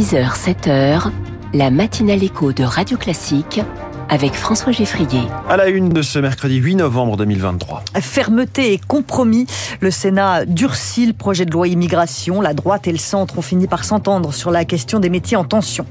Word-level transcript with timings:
6h, 0.00 0.34
7h, 0.34 1.10
la 1.52 1.70
matinale 1.70 2.24
écho 2.24 2.54
de 2.54 2.64
Radio 2.64 2.96
Classique 2.96 3.60
avec 4.08 4.32
François 4.32 4.72
Geffrier. 4.72 5.20
À 5.46 5.58
la 5.58 5.68
une 5.68 5.90
de 5.90 6.00
ce 6.00 6.18
mercredi 6.18 6.56
8 6.56 6.76
novembre 6.76 7.18
2023. 7.18 7.84
Fermeté 8.00 8.72
et 8.72 8.78
compromis. 8.78 9.46
Le 9.80 9.90
Sénat 9.90 10.46
durcit 10.46 11.04
le 11.04 11.12
projet 11.12 11.44
de 11.44 11.50
loi 11.50 11.68
immigration. 11.68 12.40
La 12.40 12.54
droite 12.54 12.88
et 12.88 12.92
le 12.92 12.98
centre 12.98 13.36
ont 13.36 13.42
fini 13.42 13.66
par 13.66 13.84
s'entendre 13.84 14.32
sur 14.32 14.50
la 14.50 14.64
question 14.64 15.00
des 15.00 15.10
métiers 15.10 15.36
en 15.36 15.44
tension. 15.44 15.84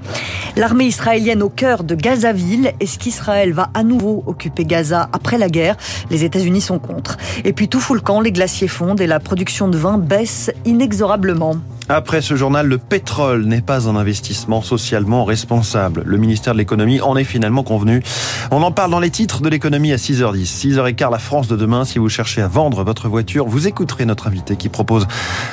L'armée 0.55 0.85
israélienne 0.85 1.43
au 1.43 1.49
cœur 1.49 1.83
de 1.83 1.93
Gazaville. 1.93 2.73
Est-ce 2.79 2.97
qu'Israël 2.97 3.53
va 3.53 3.69
à 3.75 3.83
nouveau 3.83 4.23
occuper 4.25 4.65
Gaza 4.65 5.07
après 5.13 5.37
la 5.37 5.49
guerre? 5.49 5.77
Les 6.09 6.23
États-Unis 6.23 6.61
sont 6.61 6.79
contre. 6.79 7.17
Et 7.45 7.53
puis 7.53 7.67
tout 7.67 7.79
fout 7.79 7.95
le 7.95 8.01
camp, 8.01 8.21
les 8.21 8.31
glaciers 8.31 8.67
fondent 8.67 9.01
et 9.01 9.07
la 9.07 9.19
production 9.19 9.67
de 9.67 9.77
vin 9.77 9.99
baisse 9.99 10.49
inexorablement. 10.65 11.57
Après 11.91 12.21
ce 12.21 12.35
journal, 12.35 12.67
le 12.67 12.77
pétrole 12.77 13.45
n'est 13.45 13.61
pas 13.61 13.89
un 13.89 13.95
investissement 13.95 14.61
socialement 14.61 15.25
responsable. 15.25 16.03
Le 16.05 16.17
ministère 16.17 16.53
de 16.53 16.59
l'économie 16.59 17.01
en 17.01 17.17
est 17.17 17.23
finalement 17.23 17.63
convenu. 17.63 18.03
On 18.51 18.61
en 18.61 18.71
parle 18.71 18.91
dans 18.91 18.99
les 18.99 19.09
titres 19.09 19.41
de 19.41 19.49
l'économie 19.49 19.91
à 19.91 19.95
6h10. 19.95 20.75
6h15, 20.75 21.11
la 21.11 21.17
France 21.17 21.47
de 21.47 21.55
demain. 21.55 21.85
Si 21.85 21.97
vous 21.97 22.07
cherchez 22.07 22.43
à 22.43 22.47
vendre 22.47 22.83
votre 22.83 23.09
voiture, 23.09 23.47
vous 23.47 23.67
écouterez 23.67 24.05
notre 24.05 24.27
invité 24.27 24.55
qui 24.55 24.69
propose 24.69 25.07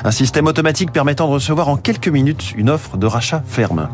un 0.05 0.11
système 0.11 0.47
automatique 0.47 0.93
permettant 0.93 1.27
de 1.27 1.33
recevoir 1.33 1.71
en 1.71 1.79
quelques 1.79 2.09
minutes 2.09 2.53
une 2.55 2.69
offre 2.69 2.99
de 2.99 3.07
rachat 3.07 3.43
ferme. 3.47 3.89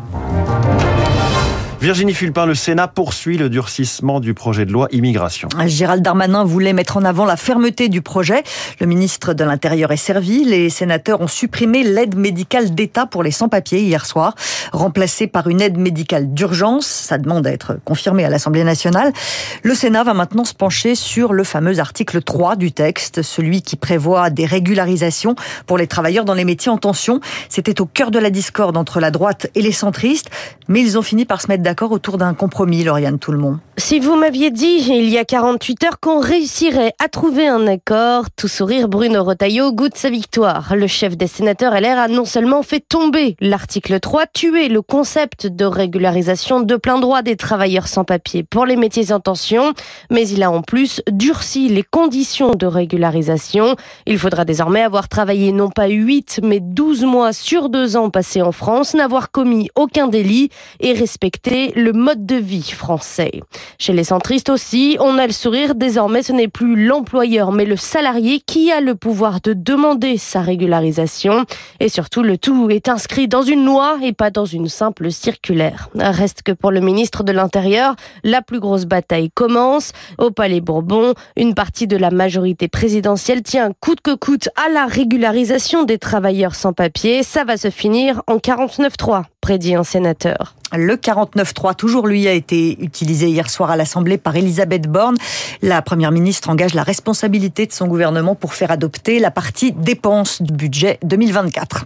Virginie 1.83 2.13
Fulpin, 2.13 2.45
le 2.45 2.55
Sénat 2.55 2.87
poursuit 2.87 3.37
le 3.37 3.49
durcissement 3.49 4.21
du 4.21 4.33
projet 4.33 4.65
de 4.65 4.71
loi 4.71 4.87
immigration. 4.93 5.49
Gérald 5.65 6.01
Darmanin 6.01 6.45
voulait 6.45 6.71
mettre 6.71 6.95
en 6.95 7.03
avant 7.03 7.25
la 7.25 7.35
fermeté 7.35 7.89
du 7.89 8.01
projet. 8.01 8.41
Le 8.79 8.85
ministre 8.85 9.33
de 9.33 9.43
l'Intérieur 9.43 9.91
est 9.91 9.97
servi. 9.97 10.45
Les 10.45 10.69
sénateurs 10.69 11.19
ont 11.19 11.27
supprimé 11.27 11.83
l'aide 11.83 12.15
médicale 12.15 12.73
d'État 12.73 13.05
pour 13.05 13.21
les 13.21 13.31
sans-papiers 13.31 13.81
hier 13.81 14.05
soir, 14.05 14.33
remplacée 14.71 15.27
par 15.27 15.49
une 15.49 15.59
aide 15.59 15.77
médicale 15.77 16.33
d'urgence. 16.33 16.85
Ça 16.85 17.17
demande 17.17 17.45
à 17.45 17.51
être 17.51 17.77
confirmé 17.83 18.23
à 18.23 18.29
l'Assemblée 18.29 18.63
nationale. 18.63 19.11
Le 19.63 19.75
Sénat 19.75 20.05
va 20.05 20.13
maintenant 20.13 20.45
se 20.45 20.53
pencher 20.53 20.95
sur 20.95 21.33
le 21.33 21.43
fameux 21.43 21.79
article 21.79 22.21
3 22.21 22.55
du 22.55 22.71
texte, 22.71 23.23
celui 23.23 23.61
qui 23.61 23.75
prévoit 23.75 24.29
des 24.29 24.45
régularisations 24.45 25.35
pour 25.67 25.77
les 25.77 25.87
travailleurs 25.87 26.23
dans 26.23 26.33
les 26.33 26.45
métiers 26.45 26.71
en 26.71 26.77
tension. 26.77 27.19
C'était 27.49 27.81
au 27.81 27.85
cœur 27.85 28.09
de 28.09 28.19
la 28.19 28.29
discorde 28.29 28.77
entre 28.77 29.01
la 29.01 29.11
droite 29.11 29.47
et 29.53 29.61
les 29.61 29.73
centristes, 29.73 30.29
mais 30.69 30.79
ils 30.79 30.97
ont 30.97 31.01
fini 31.01 31.25
par 31.25 31.41
se 31.41 31.49
mettre 31.49 31.61
d'accord 31.61 31.72
d'accord 31.73 31.91
autour 31.91 32.19
d'un 32.19 32.35
compromis, 32.35 32.83
Lauriane 32.83 33.17
Tout-le-Monde. 33.17 33.57
Si 33.77 33.99
vous 33.99 34.15
m'aviez 34.15 34.51
dit 34.51 34.85
il 34.87 35.09
y 35.09 35.17
a 35.17 35.25
48 35.25 35.83
heures 35.83 35.99
qu'on 35.99 36.19
réussirait 36.19 36.93
à 37.03 37.07
trouver 37.07 37.47
un 37.47 37.65
accord, 37.65 38.25
tout 38.35 38.47
sourire, 38.47 38.87
Bruno 38.87 39.23
Retailleau 39.23 39.71
goûte 39.71 39.97
sa 39.97 40.11
victoire. 40.11 40.75
Le 40.75 40.85
chef 40.85 41.17
des 41.17 41.25
sénateurs 41.25 41.73
LR 41.73 41.97
a 41.97 42.07
non 42.07 42.23
seulement 42.23 42.61
fait 42.61 42.81
tomber 42.87 43.35
l'article 43.39 43.99
3, 43.99 44.27
tuer 44.27 44.67
le 44.69 44.83
concept 44.83 45.47
de 45.47 45.65
régularisation 45.65 46.61
de 46.61 46.75
plein 46.75 46.99
droit 46.99 47.23
des 47.23 47.35
travailleurs 47.35 47.87
sans 47.87 48.03
papier 48.03 48.43
pour 48.43 48.67
les 48.67 48.75
métiers 48.75 49.11
en 49.11 49.19
tension, 49.19 49.73
mais 50.11 50.27
il 50.27 50.43
a 50.43 50.51
en 50.51 50.61
plus 50.61 51.01
durci 51.11 51.67
les 51.67 51.83
conditions 51.83 52.53
de 52.53 52.67
régularisation. 52.67 53.75
Il 54.05 54.19
faudra 54.19 54.45
désormais 54.45 54.83
avoir 54.83 55.09
travaillé 55.09 55.51
non 55.51 55.69
pas 55.69 55.87
8 55.87 56.41
mais 56.43 56.59
12 56.59 57.05
mois 57.05 57.33
sur 57.33 57.69
deux 57.69 57.97
ans 57.97 58.11
passés 58.11 58.43
en 58.43 58.51
France, 58.51 58.93
n'avoir 58.93 59.31
commis 59.31 59.69
aucun 59.73 60.07
délit 60.07 60.49
et 60.79 60.93
respecter 60.93 61.71
le 61.75 61.91
mode 61.91 62.27
de 62.27 62.35
vie 62.35 62.71
français. 62.71 63.41
Chez 63.79 63.93
les 63.93 64.03
centristes 64.03 64.49
aussi, 64.49 64.97
on 64.99 65.17
a 65.17 65.27
le 65.27 65.33
sourire, 65.33 65.75
désormais 65.75 66.23
ce 66.23 66.31
n'est 66.31 66.47
plus 66.47 66.85
l'employeur 66.85 67.51
mais 67.51 67.65
le 67.65 67.75
salarié 67.75 68.39
qui 68.39 68.71
a 68.71 68.81
le 68.81 68.95
pouvoir 68.95 69.41
de 69.41 69.53
demander 69.53 70.17
sa 70.17 70.41
régularisation. 70.41 71.45
Et 71.79 71.89
surtout, 71.89 72.21
le 72.23 72.37
tout 72.37 72.69
est 72.69 72.89
inscrit 72.89 73.27
dans 73.27 73.41
une 73.41 73.65
loi 73.65 73.97
et 74.01 74.13
pas 74.13 74.29
dans 74.29 74.45
une 74.45 74.67
simple 74.67 75.11
circulaire. 75.11 75.89
Reste 75.95 76.43
que 76.43 76.51
pour 76.51 76.71
le 76.71 76.79
ministre 76.79 77.23
de 77.23 77.31
l'Intérieur, 77.31 77.95
la 78.23 78.41
plus 78.41 78.59
grosse 78.59 78.85
bataille 78.85 79.29
commence. 79.33 79.91
Au 80.17 80.31
Palais 80.31 80.61
Bourbon, 80.61 81.13
une 81.35 81.53
partie 81.53 81.87
de 81.87 81.97
la 81.97 82.11
majorité 82.11 82.67
présidentielle 82.67 83.41
tient 83.41 83.71
coûte 83.79 84.01
que 84.01 84.15
coûte 84.15 84.49
à 84.55 84.69
la 84.69 84.85
régularisation 84.85 85.83
des 85.83 85.97
travailleurs 85.97 86.55
sans 86.55 86.73
papier. 86.73 87.23
Ça 87.23 87.43
va 87.43 87.57
se 87.57 87.69
finir 87.69 88.21
en 88.27 88.37
49-3, 88.37 89.23
prédit 89.41 89.75
un 89.75 89.83
sénateur. 89.83 90.55
Le 90.75 90.95
49.3, 90.95 91.75
toujours 91.75 92.07
lui, 92.07 92.27
a 92.27 92.33
été 92.33 92.83
utilisé 92.83 93.27
hier 93.27 93.47
soir 93.49 93.52
à 93.61 93.75
l'Assemblée 93.75 94.17
par 94.17 94.35
Elisabeth 94.35 94.87
Borne. 94.87 95.15
La 95.61 95.81
Première 95.81 96.11
ministre 96.11 96.49
engage 96.49 96.73
la 96.73 96.83
responsabilité 96.83 97.65
de 97.65 97.71
son 97.71 97.87
gouvernement 97.87 98.35
pour 98.35 98.53
faire 98.53 98.71
adopter 98.71 99.19
la 99.19 99.31
partie 99.31 99.71
dépenses 99.71 100.41
du 100.41 100.51
budget 100.51 100.99
2024. 101.03 101.85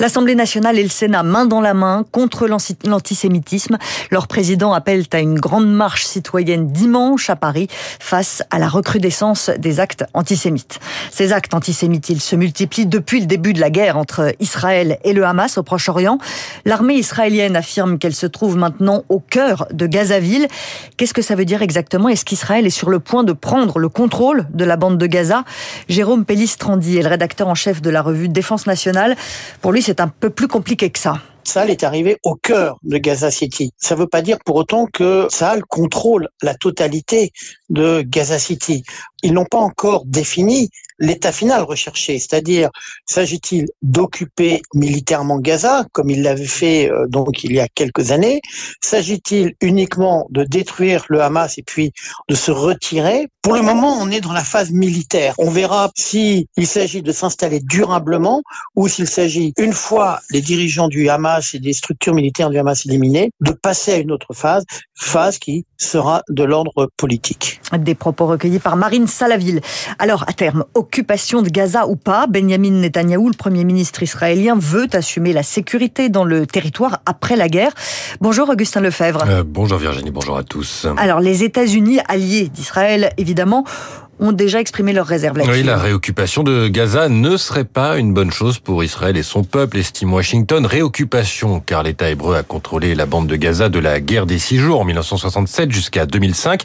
L'Assemblée 0.00 0.34
nationale 0.34 0.78
et 0.78 0.82
le 0.82 0.88
Sénat, 0.88 1.22
main 1.22 1.46
dans 1.46 1.60
la 1.60 1.72
main, 1.72 2.04
contre 2.10 2.46
l'antisémitisme. 2.46 3.78
Leur 4.10 4.26
président 4.26 4.72
appelle 4.72 5.04
à 5.12 5.20
une 5.20 5.38
grande 5.38 5.72
marche 5.72 6.04
citoyenne 6.04 6.72
dimanche 6.72 7.30
à 7.30 7.36
Paris 7.36 7.68
face 8.00 8.42
à 8.50 8.58
la 8.58 8.68
recrudescence 8.68 9.50
des 9.56 9.78
actes 9.78 10.04
antisémites. 10.12 10.80
Ces 11.12 11.32
actes 11.32 11.54
antisémites, 11.54 12.08
ils 12.08 12.20
se 12.20 12.34
multiplient 12.34 12.86
depuis 12.86 13.20
le 13.20 13.26
début 13.26 13.52
de 13.52 13.60
la 13.60 13.70
guerre 13.70 13.96
entre 13.96 14.34
Israël 14.40 14.98
et 15.04 15.12
le 15.12 15.24
Hamas 15.24 15.58
au 15.58 15.62
Proche-Orient. 15.62 16.18
L'armée 16.64 16.94
israélienne 16.94 17.54
affirme 17.54 17.98
qu'elle 17.98 18.14
se 18.14 18.26
trouve 18.26 18.56
maintenant 18.56 19.04
au 19.08 19.20
cœur 19.20 19.68
de 19.72 19.86
Gazaville. 19.86 20.48
Qu'est-ce 20.96 21.14
que 21.14 21.22
ça 21.22 21.36
veut 21.36 21.44
dire 21.44 21.62
exactement? 21.62 22.08
Est-ce 22.08 22.24
qu'Israël 22.24 22.66
est 22.66 22.70
sur 22.70 22.90
le 22.90 22.98
point 22.98 23.22
de 23.22 23.32
prendre 23.32 23.78
le 23.78 23.88
contrôle 23.88 24.46
de 24.52 24.64
la 24.64 24.76
bande 24.76 24.98
de 24.98 25.06
Gaza? 25.06 25.44
Jérôme 25.88 26.24
Pellistrandi 26.24 26.98
est 26.98 27.02
le 27.02 27.08
rédacteur 27.08 27.46
en 27.46 27.54
chef 27.54 27.80
de 27.80 27.90
la 27.90 28.02
revue 28.02 28.28
Défense 28.28 28.66
nationale. 28.66 29.16
Pour 29.60 29.70
lui, 29.70 29.83
c'est 29.84 30.00
un 30.00 30.08
peu 30.08 30.30
plus 30.30 30.48
compliqué 30.48 30.88
que 30.90 30.98
ça. 30.98 31.20
Saal 31.44 31.68
est 31.68 31.84
arrivé 31.84 32.16
au 32.24 32.36
cœur 32.36 32.78
de 32.84 32.96
Gaza 32.96 33.30
City. 33.30 33.72
Ça 33.76 33.94
ne 33.94 34.00
veut 34.00 34.06
pas 34.06 34.22
dire 34.22 34.38
pour 34.46 34.56
autant 34.56 34.86
que 34.86 35.26
Saal 35.30 35.62
contrôle 35.64 36.28
la 36.42 36.54
totalité 36.54 37.32
de 37.68 38.00
Gaza 38.00 38.38
City. 38.38 38.82
Ils 39.24 39.32
n'ont 39.32 39.46
pas 39.46 39.58
encore 39.58 40.04
défini 40.04 40.68
l'état 40.98 41.32
final 41.32 41.62
recherché, 41.62 42.18
c'est-à-dire 42.18 42.70
s'agit-il 43.06 43.66
d'occuper 43.82 44.62
militairement 44.74 45.38
Gaza 45.38 45.86
comme 45.92 46.10
il 46.10 46.22
l'avait 46.22 46.44
fait 46.44 46.90
euh, 46.90 47.06
donc 47.08 47.42
il 47.42 47.52
y 47.52 47.60
a 47.60 47.68
quelques 47.68 48.12
années, 48.12 48.40
s'agit-il 48.80 49.54
uniquement 49.60 50.26
de 50.30 50.44
détruire 50.44 51.04
le 51.08 51.20
Hamas 51.20 51.58
et 51.58 51.62
puis 51.62 51.92
de 52.28 52.34
se 52.34 52.50
retirer? 52.50 53.28
Pour 53.42 53.54
le 53.54 53.62
moment, 53.62 53.98
on 54.00 54.10
est 54.10 54.20
dans 54.20 54.32
la 54.32 54.44
phase 54.44 54.70
militaire. 54.70 55.34
On 55.38 55.50
verra 55.50 55.90
si 55.96 56.48
il 56.56 56.66
s'agit 56.66 57.02
de 57.02 57.12
s'installer 57.12 57.60
durablement 57.60 58.42
ou 58.76 58.88
s'il 58.88 59.08
s'agit 59.08 59.52
une 59.58 59.72
fois 59.72 60.20
les 60.30 60.40
dirigeants 60.40 60.88
du 60.88 61.08
Hamas 61.08 61.54
et 61.54 61.58
des 61.58 61.72
structures 61.72 62.14
militaires 62.14 62.50
du 62.50 62.58
Hamas 62.58 62.86
éliminées 62.86 63.32
de 63.40 63.52
passer 63.52 63.92
à 63.92 63.96
une 63.96 64.12
autre 64.12 64.32
phase, 64.32 64.64
phase 64.94 65.38
qui 65.38 65.66
sera 65.76 66.22
de 66.28 66.44
l'ordre 66.44 66.88
politique. 66.96 67.60
Des 67.76 67.94
propos 67.94 68.26
recueillis 68.26 68.60
par 68.60 68.76
Marine 68.76 69.06
Salaville. 69.14 69.60
Alors 69.98 70.24
à 70.26 70.32
terme, 70.32 70.64
occupation 70.74 71.40
de 71.40 71.48
Gaza 71.48 71.86
ou 71.86 71.96
pas, 71.96 72.26
Benjamin 72.26 72.72
Netanyahou, 72.72 73.28
le 73.28 73.36
Premier 73.36 73.64
ministre 73.64 74.02
israélien, 74.02 74.56
veut 74.58 74.88
assumer 74.92 75.32
la 75.32 75.42
sécurité 75.42 76.08
dans 76.08 76.24
le 76.24 76.46
territoire 76.46 77.00
après 77.06 77.36
la 77.36 77.48
guerre. 77.48 77.72
Bonjour 78.20 78.48
Augustin 78.48 78.80
Lefebvre. 78.80 79.24
Euh, 79.26 79.44
bonjour 79.46 79.78
Virginie, 79.78 80.10
bonjour 80.10 80.36
à 80.36 80.42
tous. 80.42 80.86
Alors 80.96 81.20
les 81.20 81.44
États-Unis, 81.44 82.00
alliés 82.08 82.48
d'Israël 82.48 83.12
évidemment, 83.16 83.64
ont 84.20 84.32
déjà 84.32 84.60
exprimé 84.60 84.92
leurs 84.92 85.06
réserves 85.06 85.40
Oui, 85.48 85.62
la 85.62 85.76
réoccupation 85.76 86.42
de 86.42 86.68
Gaza 86.68 87.08
ne 87.08 87.36
serait 87.36 87.64
pas 87.64 87.98
une 87.98 88.14
bonne 88.14 88.30
chose 88.30 88.58
pour 88.58 88.84
Israël 88.84 89.16
et 89.16 89.22
son 89.22 89.44
peuple, 89.44 89.78
estime 89.78 90.12
Washington. 90.12 90.64
Réoccupation, 90.66 91.60
car 91.60 91.82
l'État 91.82 92.10
hébreu 92.10 92.36
a 92.36 92.42
contrôlé 92.42 92.94
la 92.94 93.06
bande 93.06 93.26
de 93.26 93.36
Gaza 93.36 93.68
de 93.68 93.78
la 93.78 94.00
guerre 94.00 94.26
des 94.26 94.38
six 94.38 94.58
jours 94.58 94.80
en 94.80 94.84
1967 94.84 95.72
jusqu'à 95.72 96.06
2005. 96.06 96.62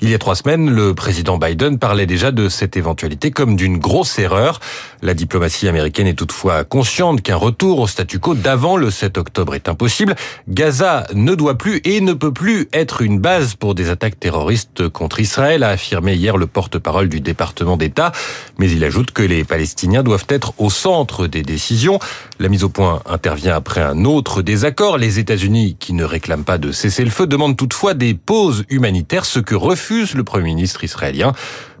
Il 0.00 0.10
y 0.10 0.14
a 0.14 0.18
trois 0.18 0.34
semaines, 0.34 0.70
le 0.70 0.94
président 0.94 1.38
Biden 1.38 1.78
parlait 1.78 2.06
déjà 2.06 2.30
de 2.32 2.48
cette 2.48 2.76
éventualité 2.76 3.30
comme 3.30 3.54
d'une 3.56 3.78
grosse 3.78 4.18
erreur. 4.18 4.60
La 5.02 5.14
diplomatie 5.14 5.68
américaine 5.68 6.06
est 6.06 6.14
toutefois 6.14 6.64
consciente 6.64 7.22
qu'un 7.22 7.36
retour 7.36 7.78
au 7.78 7.86
statu 7.86 8.18
quo 8.18 8.34
d'avant 8.34 8.76
le 8.76 8.90
7 8.90 9.18
octobre 9.18 9.54
est 9.54 9.68
impossible. 9.68 10.16
Gaza 10.48 11.06
ne 11.14 11.34
doit 11.34 11.56
plus 11.56 11.80
et 11.84 12.00
ne 12.00 12.12
peut 12.12 12.32
plus 12.32 12.68
être 12.72 13.02
une 13.02 13.20
base 13.20 13.54
pour 13.54 13.74
des 13.74 13.90
attaques 13.90 14.18
terroristes 14.18 14.88
contre 14.88 15.20
Israël, 15.20 15.62
a 15.62 15.70
affirmé 15.70 16.14
hier 16.14 16.36
le 16.36 16.46
porte-parole 16.46 16.87
parole 16.88 17.10
du 17.10 17.20
département 17.20 17.76
d'État, 17.76 18.12
mais 18.56 18.70
il 18.70 18.82
ajoute 18.82 19.10
que 19.10 19.22
les 19.22 19.44
Palestiniens 19.44 20.02
doivent 20.02 20.24
être 20.30 20.54
au 20.56 20.70
centre 20.70 21.26
des 21.26 21.42
décisions. 21.42 21.98
La 22.38 22.48
mise 22.48 22.64
au 22.64 22.70
point 22.70 23.02
intervient 23.04 23.54
après 23.54 23.82
un 23.82 24.06
autre 24.06 24.40
désaccord. 24.40 24.96
Les 24.96 25.18
États-Unis, 25.18 25.76
qui 25.78 25.92
ne 25.92 26.02
réclament 26.02 26.44
pas 26.44 26.56
de 26.56 26.72
cesser 26.72 27.04
le 27.04 27.10
feu, 27.10 27.26
demandent 27.26 27.58
toutefois 27.58 27.92
des 27.92 28.14
pauses 28.14 28.64
humanitaires, 28.70 29.26
ce 29.26 29.38
que 29.38 29.54
refuse 29.54 30.14
le 30.14 30.24
Premier 30.24 30.46
ministre 30.54 30.82
israélien. 30.82 31.34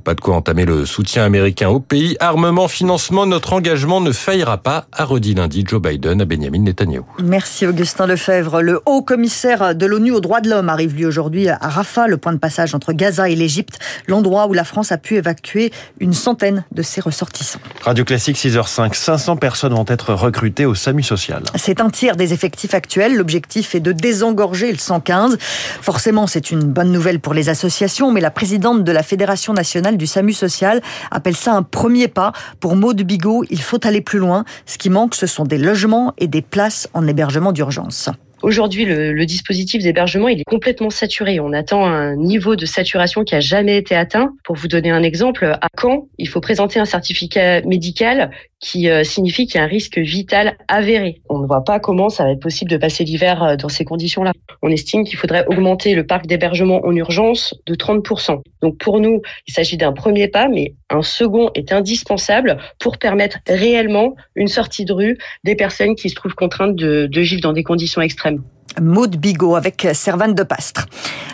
Pas 0.08 0.14
de 0.14 0.22
quoi 0.22 0.36
entamer 0.36 0.64
le 0.64 0.86
soutien 0.86 1.22
américain 1.22 1.68
au 1.68 1.80
pays. 1.80 2.16
Armement, 2.18 2.66
financement, 2.66 3.26
notre 3.26 3.52
engagement 3.52 4.00
ne 4.00 4.10
faillira 4.10 4.56
pas, 4.56 4.86
a 4.90 5.04
redit 5.04 5.34
lundi 5.34 5.66
Joe 5.68 5.82
Biden 5.82 6.22
à 6.22 6.24
Benjamin 6.24 6.60
Netanyahu. 6.60 7.02
Merci 7.22 7.66
Augustin 7.66 8.06
Lefebvre. 8.06 8.62
Le 8.62 8.80
haut 8.86 9.02
commissaire 9.02 9.74
de 9.74 9.84
l'ONU 9.84 10.12
aux 10.12 10.22
droits 10.22 10.40
de 10.40 10.48
l'homme 10.48 10.70
arrive 10.70 10.94
lui 10.94 11.04
aujourd'hui 11.04 11.50
à 11.50 11.58
Rafah, 11.60 12.06
le 12.06 12.16
point 12.16 12.32
de 12.32 12.38
passage 12.38 12.74
entre 12.74 12.94
Gaza 12.94 13.28
et 13.28 13.34
l'Égypte, 13.34 13.80
l'endroit 14.06 14.46
où 14.46 14.54
la 14.54 14.64
France 14.64 14.92
a 14.92 14.96
pu 14.96 15.16
évacuer 15.16 15.72
une 16.00 16.14
centaine 16.14 16.64
de 16.72 16.80
ses 16.80 17.02
ressortissants. 17.02 17.60
Radio 17.82 18.06
Classique 18.06 18.38
6h05, 18.38 18.94
500 18.94 19.36
personnes 19.36 19.74
vont 19.74 19.84
être 19.88 20.14
recrutées 20.14 20.64
au 20.64 20.74
SAMU 20.74 21.02
social. 21.02 21.42
C'est 21.54 21.82
un 21.82 21.90
tiers 21.90 22.16
des 22.16 22.32
effectifs 22.32 22.72
actuels. 22.72 23.14
L'objectif 23.14 23.74
est 23.74 23.80
de 23.80 23.92
désengorger 23.92 24.72
le 24.72 24.78
115. 24.78 25.36
Forcément, 25.82 26.26
c'est 26.26 26.50
une 26.50 26.62
bonne 26.62 26.92
nouvelle 26.92 27.20
pour 27.20 27.34
les 27.34 27.50
associations, 27.50 28.10
mais 28.10 28.22
la 28.22 28.30
présidente 28.30 28.84
de 28.84 28.92
la 28.92 29.02
Fédération 29.02 29.52
nationale 29.52 29.97
du 29.98 30.06
SAMU 30.06 30.32
social 30.32 30.80
appelle 31.10 31.36
ça 31.36 31.52
un 31.54 31.62
premier 31.62 32.08
pas. 32.08 32.32
Pour 32.60 32.76
Maud 32.76 33.00
Bigot, 33.02 33.44
il 33.50 33.60
faut 33.60 33.84
aller 33.86 34.00
plus 34.00 34.18
loin. 34.18 34.44
Ce 34.64 34.78
qui 34.78 34.88
manque, 34.88 35.14
ce 35.14 35.26
sont 35.26 35.44
des 35.44 35.58
logements 35.58 36.14
et 36.16 36.28
des 36.28 36.42
places 36.42 36.88
en 36.94 37.06
hébergement 37.06 37.52
d'urgence. 37.52 38.08
Aujourd'hui, 38.42 38.84
le, 38.84 39.26
dispositif 39.26 39.82
d'hébergement, 39.82 40.28
il 40.28 40.40
est 40.40 40.44
complètement 40.44 40.90
saturé. 40.90 41.40
On 41.40 41.52
attend 41.52 41.84
un 41.84 42.16
niveau 42.16 42.56
de 42.56 42.66
saturation 42.66 43.24
qui 43.24 43.34
a 43.34 43.40
jamais 43.40 43.76
été 43.76 43.96
atteint. 43.96 44.32
Pour 44.44 44.56
vous 44.56 44.68
donner 44.68 44.90
un 44.90 45.02
exemple, 45.02 45.44
à 45.60 45.68
Caen, 45.76 46.06
il 46.18 46.28
faut 46.28 46.40
présenter 46.40 46.78
un 46.78 46.84
certificat 46.84 47.62
médical 47.62 48.30
qui 48.60 48.88
euh, 48.88 49.04
signifie 49.04 49.46
qu'il 49.46 49.56
y 49.56 49.58
a 49.58 49.64
un 49.64 49.68
risque 49.68 49.98
vital 49.98 50.56
avéré. 50.66 51.20
On 51.28 51.38
ne 51.38 51.46
voit 51.46 51.64
pas 51.64 51.78
comment 51.78 52.08
ça 52.08 52.24
va 52.24 52.32
être 52.32 52.40
possible 52.40 52.70
de 52.70 52.76
passer 52.76 53.04
l'hiver 53.04 53.42
euh, 53.42 53.56
dans 53.56 53.68
ces 53.68 53.84
conditions-là. 53.84 54.32
On 54.62 54.70
estime 54.70 55.04
qu'il 55.04 55.16
faudrait 55.16 55.44
augmenter 55.46 55.94
le 55.94 56.06
parc 56.06 56.26
d'hébergement 56.26 56.84
en 56.84 56.94
urgence 56.94 57.54
de 57.66 57.74
30%. 57.74 58.40
Donc 58.62 58.78
pour 58.78 59.00
nous, 59.00 59.22
il 59.46 59.52
s'agit 59.52 59.76
d'un 59.76 59.92
premier 59.92 60.28
pas, 60.28 60.48
mais 60.48 60.74
un 60.90 61.02
second 61.02 61.50
est 61.54 61.72
indispensable 61.72 62.58
pour 62.80 62.98
permettre 62.98 63.38
réellement 63.46 64.16
une 64.34 64.48
sortie 64.48 64.84
de 64.84 64.92
rue 64.92 65.18
des 65.44 65.54
personnes 65.54 65.94
qui 65.94 66.08
se 66.08 66.14
trouvent 66.14 66.34
contraintes 66.34 66.74
de, 66.74 67.06
de 67.06 67.20
vivre 67.20 67.40
dans 67.40 67.52
des 67.52 67.62
conditions 67.62 68.02
extrêmes. 68.02 68.27
and 68.28 68.44
Maud 68.80 69.16
Bigot 69.16 69.56
avec 69.56 69.88
Servane 69.92 70.34
de 70.34 70.42
Pastre. 70.42 70.86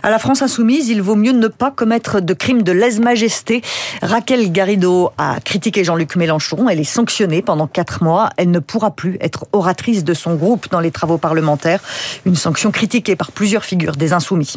À 0.03 0.11
la 0.11 0.19
France 0.19 0.43
insoumise, 0.43 0.89
il 0.89 1.01
vaut 1.01 1.15
mieux 1.15 1.33
ne 1.33 1.49
pas 1.49 1.71
commettre 1.71 2.21
de 2.21 2.35
crimes 2.35 2.63
de 2.63 2.73
lèse-majesté. 2.73 3.63
Raquel 4.03 4.53
Garrido 4.53 5.13
a 5.17 5.41
critiqué 5.41 5.83
Jean-Luc 5.83 6.17
Mélenchon. 6.17 6.69
Elle 6.69 6.81
est 6.81 6.85
sanctionnée 6.85 7.41
pendant 7.41 7.67
quatre 7.67 8.05
mois. 8.05 8.29
Elle 8.37 8.51
ne 8.51 8.59
pourra 8.59 8.91
plus 8.91 9.17
être 9.21 9.47
oratrice 9.53 10.05
de 10.05 10.13
son 10.13 10.35
groupe 10.35 10.71
dans 10.71 10.81
les 10.81 10.91
travaux 10.91 11.17
parlementaires. 11.17 11.81
Une 12.27 12.37
sanction 12.37 12.71
critiquée 12.71 13.17
par 13.17 13.33
plusieurs 13.33 13.65
figures 13.65 13.97
des 13.97 14.13
insoumis. 14.13 14.55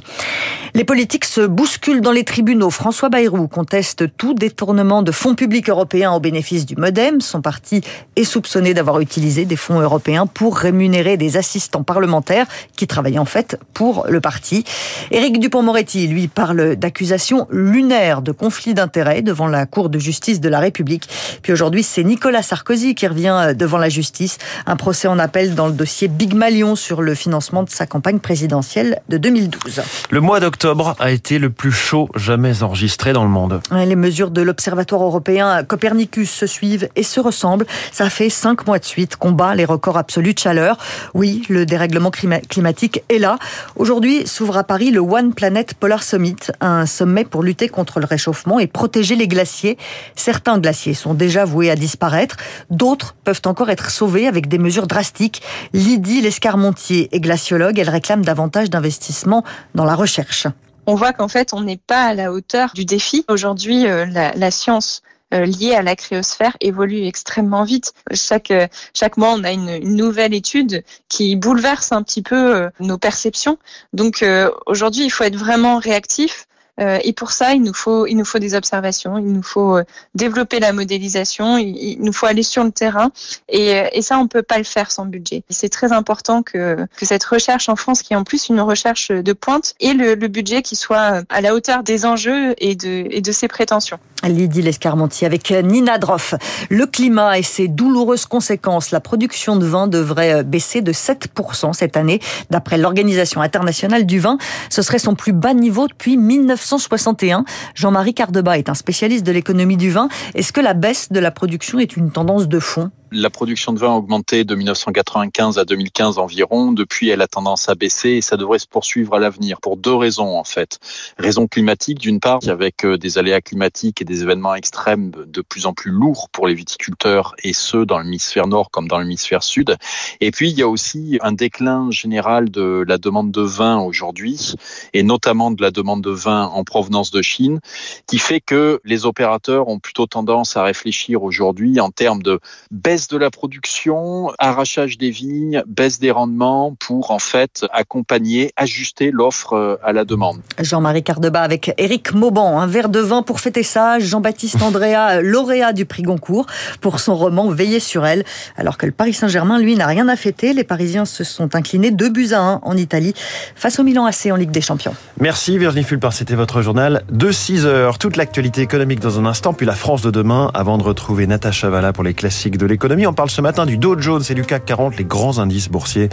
Les 0.73 0.83
politiques 0.83 1.25
se 1.25 1.41
bousculent 1.41 2.01
dans 2.01 2.11
les 2.11 2.25
tribunaux. 2.25 2.69
François 2.69 3.07
Bayrou 3.07 3.47
conteste 3.47 4.17
tout 4.17 4.33
détournement 4.33 5.01
de 5.01 5.13
fonds 5.13 5.35
publics 5.35 5.69
européens 5.69 6.11
au 6.11 6.19
bénéfice 6.19 6.65
du 6.65 6.75
Modem. 6.75 7.21
Son 7.21 7.41
parti 7.41 7.81
est 8.17 8.25
soupçonné 8.25 8.73
d'avoir 8.73 8.99
utilisé 8.99 9.45
des 9.45 9.55
fonds 9.55 9.79
européens 9.79 10.27
pour 10.27 10.57
rémunérer 10.57 11.15
des 11.15 11.37
assistants 11.37 11.83
parlementaires 11.83 12.47
qui 12.75 12.87
travaillait 12.87 13.19
en 13.19 13.25
fait 13.25 13.59
pour 13.73 14.05
le 14.09 14.21
parti. 14.21 14.63
Éric 15.11 15.39
Dupont-Moretti, 15.39 16.07
lui, 16.07 16.27
parle 16.27 16.75
d'accusations 16.75 17.47
lunaires 17.49 18.21
de 18.21 18.31
conflit 18.31 18.73
d'intérêts 18.73 19.21
devant 19.21 19.47
la 19.47 19.65
Cour 19.65 19.89
de 19.89 19.99
justice 19.99 20.39
de 20.39 20.49
la 20.49 20.59
République. 20.59 21.09
Puis 21.41 21.53
aujourd'hui, 21.53 21.83
c'est 21.83 22.03
Nicolas 22.03 22.41
Sarkozy 22.41 22.95
qui 22.95 23.07
revient 23.07 23.53
devant 23.55 23.77
la 23.77 23.89
justice. 23.89 24.37
Un 24.65 24.75
procès 24.75 25.07
en 25.07 25.19
appel 25.19 25.55
dans 25.55 25.67
le 25.67 25.73
dossier 25.73 26.07
Big 26.07 26.33
Malion 26.33 26.75
sur 26.75 27.01
le 27.01 27.15
financement 27.15 27.63
de 27.63 27.69
sa 27.69 27.85
campagne 27.85 28.19
présidentielle 28.19 29.01
de 29.09 29.17
2012. 29.17 29.81
Le 30.09 30.21
mois 30.21 30.39
d'octobre 30.39 30.95
a 30.99 31.11
été 31.11 31.39
le 31.39 31.49
plus 31.49 31.71
chaud 31.71 32.09
jamais 32.15 32.63
enregistré 32.63 33.13
dans 33.13 33.23
le 33.23 33.29
monde. 33.29 33.61
Les 33.71 33.95
mesures 33.95 34.31
de 34.31 34.41
l'Observatoire 34.41 35.03
européen 35.03 35.63
Copernicus 35.63 36.29
se 36.31 36.47
suivent 36.47 36.89
et 36.95 37.03
se 37.03 37.19
ressemblent. 37.19 37.65
Ça 37.91 38.09
fait 38.09 38.29
cinq 38.29 38.67
mois 38.67 38.79
de 38.79 38.85
suite 38.85 39.15
qu'on 39.15 39.31
bat 39.31 39.55
les 39.55 39.65
records 39.65 39.97
absolus 39.97 40.33
de 40.33 40.39
chaleur. 40.39 40.77
Oui, 41.13 41.43
le 41.49 41.65
dérèglement 41.65 42.11
climatique 42.11 42.56
climatique 42.57 43.03
est 43.09 43.19
là. 43.19 43.37
Aujourd'hui 43.75 44.25
s'ouvre 44.25 44.57
à 44.57 44.63
Paris 44.63 44.89
le 44.89 44.99
One 44.99 45.35
Planet 45.35 45.75
Polar 45.75 46.01
Summit, 46.01 46.37
un 46.59 46.87
sommet 46.87 47.23
pour 47.23 47.43
lutter 47.43 47.69
contre 47.69 47.99
le 47.99 48.07
réchauffement 48.07 48.57
et 48.57 48.65
protéger 48.65 49.15
les 49.15 49.27
glaciers. 49.27 49.77
Certains 50.15 50.57
glaciers 50.57 50.95
sont 50.95 51.13
déjà 51.13 51.45
voués 51.45 51.69
à 51.69 51.75
disparaître, 51.75 52.35
d'autres 52.71 53.15
peuvent 53.23 53.43
encore 53.45 53.69
être 53.69 53.91
sauvés 53.91 54.25
avec 54.25 54.47
des 54.47 54.57
mesures 54.57 54.87
drastiques. 54.87 55.43
Lydie 55.73 56.19
Lescarmontier 56.19 57.09
est 57.11 57.19
glaciologue, 57.19 57.77
elle 57.77 57.91
réclame 57.91 58.25
davantage 58.25 58.71
d'investissement 58.71 59.43
dans 59.75 59.85
la 59.85 59.93
recherche 59.93 60.47
on 60.89 60.95
voit 60.95 61.11
qu'en 61.11 61.27
fait, 61.27 61.53
on 61.53 61.59
n'est 61.59 61.75
pas 61.85 62.05
à 62.05 62.13
la 62.13 62.31
hauteur 62.31 62.69
du 62.73 62.85
défi. 62.85 63.25
Aujourd'hui, 63.27 63.85
euh, 63.87 64.05
la, 64.05 64.31
la, 64.31 64.51
science 64.51 65.01
liées 65.31 65.75
à 65.75 65.81
la 65.81 65.95
cryosphère 65.95 66.55
évoluent 66.61 67.05
extrêmement 67.05 67.63
vite. 67.63 67.93
Chaque, 68.13 68.51
euh, 68.51 68.67
chaque 68.93 69.17
mois, 69.17 69.33
on 69.33 69.43
a 69.43 69.51
une, 69.51 69.69
une 69.69 69.95
nouvelle 69.95 70.33
étude 70.33 70.83
qui 71.09 71.35
bouleverse 71.35 71.91
un 71.91 72.03
petit 72.03 72.21
peu 72.21 72.55
euh, 72.55 72.69
nos 72.79 72.97
perceptions. 72.97 73.57
Donc 73.93 74.23
aujourd'hui, 74.65 75.05
il 75.05 75.09
faut 75.09 75.23
être 75.23 75.35
vraiment 75.35 75.77
réactif. 75.79 76.47
Et 76.79 77.13
pour 77.13 77.31
ça, 77.31 77.53
il 77.53 77.63
nous 77.63 77.73
faut, 77.73 78.05
il 78.05 78.15
nous 78.15 78.25
faut 78.25 78.39
des 78.39 78.55
observations, 78.55 79.17
il 79.17 79.31
nous 79.31 79.43
faut 79.43 79.79
développer 80.15 80.59
la 80.59 80.73
modélisation, 80.73 81.57
il, 81.57 81.97
nous 81.99 82.13
faut 82.13 82.25
aller 82.25 82.43
sur 82.43 82.63
le 82.63 82.71
terrain. 82.71 83.11
Et, 83.49 83.83
et 83.91 84.01
ça, 84.01 84.19
on 84.19 84.27
peut 84.27 84.43
pas 84.43 84.57
le 84.57 84.63
faire 84.63 84.91
sans 84.91 85.05
budget. 85.05 85.43
C'est 85.49 85.69
très 85.69 85.91
important 85.91 86.43
que, 86.43 86.77
que 86.97 87.05
cette 87.05 87.23
recherche 87.23 87.69
en 87.69 87.75
France, 87.75 88.01
qui 88.01 88.13
est 88.13 88.15
en 88.15 88.23
plus 88.23 88.49
une 88.49 88.61
recherche 88.61 89.09
de 89.11 89.33
pointe, 89.33 89.73
ait 89.79 89.93
le, 89.93 90.15
le 90.15 90.27
budget 90.27 90.61
qui 90.61 90.75
soit 90.75 91.23
à 91.29 91.41
la 91.41 91.53
hauteur 91.53 91.83
des 91.83 92.05
enjeux 92.05 92.53
et 92.57 92.75
de, 92.75 93.07
et 93.09 93.21
de 93.21 93.31
ses 93.31 93.47
prétentions. 93.47 93.99
Lydie 94.23 94.61
Lescarmontier 94.61 95.27
avec 95.27 95.51
Nina 95.51 95.97
Droff. 95.97 96.33
Le 96.69 96.85
climat 96.85 97.37
et 97.37 97.43
ses 97.43 97.67
douloureuses 97.67 98.25
conséquences. 98.25 98.91
La 98.91 98.99
production 98.99 99.55
de 99.55 99.65
vin 99.65 99.87
devrait 99.87 100.43
baisser 100.43 100.81
de 100.81 100.91
7% 100.91 101.73
cette 101.73 101.97
année. 101.97 102.19
D'après 102.49 102.77
l'Organisation 102.77 103.41
internationale 103.41 104.05
du 104.05 104.19
vin, 104.19 104.37
ce 104.69 104.81
serait 104.81 104.99
son 104.99 105.15
plus 105.15 105.33
bas 105.33 105.53
niveau 105.53 105.87
depuis 105.87 106.17
1961. 106.67 107.45
Jean-Marie 107.75 108.13
Cardeba 108.13 108.57
est 108.57 108.69
un 108.69 108.73
spécialiste 108.73 109.25
de 109.25 109.31
l'économie 109.31 109.77
du 109.77 109.89
vin. 109.89 110.09
Est-ce 110.35 110.51
que 110.51 110.61
la 110.61 110.73
baisse 110.73 111.11
de 111.11 111.19
la 111.19 111.31
production 111.31 111.79
est 111.79 111.95
une 111.95 112.11
tendance 112.11 112.47
de 112.47 112.59
fond? 112.59 112.91
La 113.11 113.29
production 113.29 113.73
de 113.73 113.79
vin 113.79 113.93
a 113.93 113.95
augmenté 113.95 114.43
de 114.43 114.55
1995 114.55 115.57
à 115.57 115.65
2015 115.65 116.17
environ. 116.17 116.71
Depuis, 116.71 117.09
elle 117.09 117.21
a 117.21 117.27
tendance 117.27 117.69
à 117.69 117.75
baisser 117.75 118.09
et 118.11 118.21
ça 118.21 118.37
devrait 118.37 118.59
se 118.59 118.67
poursuivre 118.67 119.13
à 119.15 119.19
l'avenir 119.19 119.59
pour 119.61 119.77
deux 119.77 119.93
raisons 119.93 120.37
en 120.37 120.43
fait. 120.43 120.79
Raison 121.17 121.47
climatique 121.47 121.99
d'une 121.99 122.19
part, 122.19 122.39
avec 122.47 122.83
euh, 122.85 122.97
des 122.97 123.17
aléas 123.17 123.41
climatiques 123.41 124.01
et 124.01 124.05
des 124.05 124.23
événements 124.23 124.55
extrêmes 124.55 125.11
de 125.11 125.41
plus 125.41 125.65
en 125.65 125.73
plus 125.73 125.91
lourds 125.91 126.29
pour 126.31 126.47
les 126.47 126.53
viticulteurs 126.53 127.35
et 127.43 127.53
ceux 127.53 127.85
dans 127.85 127.99
l'hémisphère 127.99 128.47
nord 128.47 128.71
comme 128.71 128.87
dans 128.87 128.99
l'hémisphère 128.99 129.43
sud. 129.43 129.75
Et 130.19 130.31
puis, 130.31 130.49
il 130.49 130.57
y 130.57 130.61
a 130.61 130.67
aussi 130.67 131.19
un 131.21 131.31
déclin 131.31 131.89
général 131.91 132.49
de 132.49 132.83
la 132.87 132.97
demande 132.97 133.31
de 133.31 133.41
vin 133.41 133.79
aujourd'hui 133.79 134.53
et 134.93 135.03
notamment 135.03 135.51
de 135.51 135.61
la 135.61 135.71
demande 135.71 136.01
de 136.01 136.11
vin 136.11 136.45
en 136.45 136.63
provenance 136.63 137.11
de 137.11 137.21
Chine 137.21 137.59
qui 138.07 138.19
fait 138.19 138.41
que 138.41 138.79
les 138.83 139.05
opérateurs 139.05 139.67
ont 139.67 139.79
plutôt 139.79 140.07
tendance 140.07 140.57
à 140.57 140.63
réfléchir 140.63 141.23
aujourd'hui 141.23 141.79
en 141.79 141.91
termes 141.91 142.21
de 142.21 142.39
baisse 142.71 142.96
baisse 142.97 143.07
de 143.09 143.17
la 143.17 143.29
production, 143.29 144.31
arrachage 144.39 144.97
des 144.97 145.11
vignes, 145.11 145.61
baisse 145.67 145.99
des 145.99 146.09
rendements 146.09 146.73
pour 146.79 147.11
en 147.11 147.19
fait 147.19 147.63
accompagner, 147.71 148.51
ajuster 148.55 149.11
l'offre 149.11 149.53
euh, 149.53 149.75
à 149.83 149.93
la 149.93 150.03
demande. 150.03 150.39
Jean-Marie 150.59 151.03
Cardeba 151.03 151.41
avec 151.41 151.75
Éric 151.77 152.15
Mauban, 152.15 152.59
un 152.59 152.65
verre 152.65 152.89
de 152.89 152.99
vin 152.99 153.21
pour 153.21 153.39
fêter 153.39 153.61
ça. 153.61 153.99
Jean-Baptiste 153.99 154.63
Andrea, 154.63 155.21
lauréat 155.21 155.73
du 155.73 155.85
prix 155.85 156.01
Goncourt 156.01 156.47
pour 156.81 156.99
son 156.99 157.15
roman 157.15 157.51
Veiller 157.51 157.79
sur 157.79 158.03
elle. 158.03 158.25
Alors 158.55 158.79
que 158.79 158.87
le 158.87 158.91
Paris 158.91 159.13
Saint-Germain, 159.13 159.59
lui, 159.59 159.75
n'a 159.75 159.85
rien 159.85 160.07
à 160.07 160.15
fêter. 160.15 160.53
Les 160.53 160.63
Parisiens 160.63 161.05
se 161.05 161.23
sont 161.23 161.53
inclinés 161.53 161.91
2 161.91 162.09
buts 162.09 162.29
à 162.31 162.39
1 162.39 162.61
en 162.63 162.77
Italie 162.77 163.13
face 163.55 163.77
au 163.77 163.83
Milan 163.83 164.07
AC 164.07 164.31
en 164.31 164.37
Ligue 164.37 164.49
des 164.49 164.61
Champions. 164.61 164.95
Merci 165.19 165.59
Virginie 165.59 165.83
Fulpar, 165.83 166.13
c'était 166.13 166.33
votre 166.33 166.63
journal 166.63 167.03
de 167.11 167.31
6 167.31 167.67
heures. 167.67 167.99
Toute 167.99 168.17
l'actualité 168.17 168.61
économique 168.61 169.01
dans 169.01 169.19
un 169.19 169.27
instant, 169.27 169.53
puis 169.53 169.67
la 169.67 169.75
France 169.75 170.01
de 170.01 170.09
demain 170.09 170.49
avant 170.55 170.79
de 170.79 170.83
retrouver 170.83 171.27
Natacha 171.27 171.69
Valla 171.69 171.93
pour 171.93 172.03
les 172.03 172.15
classiques 172.15 172.57
de 172.57 172.65
On 172.89 173.13
parle 173.13 173.29
ce 173.29 173.41
matin 173.41 173.65
du 173.65 173.77
Dow 173.77 173.99
Jones 173.99 174.23
et 174.29 174.33
du 174.33 174.43
CAC 174.43 174.63
40, 174.63 174.97
les 174.97 175.03
grands 175.03 175.39
indices 175.39 175.69
boursiers, 175.69 176.07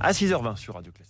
à 0.00 0.12
6h20 0.12 0.56
sur 0.56 0.74
Radio 0.74 0.92
Classique. 0.92 1.09